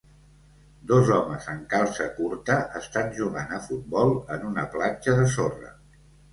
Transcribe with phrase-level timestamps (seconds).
[0.91, 5.75] Dos homes en calça curta estan jugant a futbol en una platja de sorra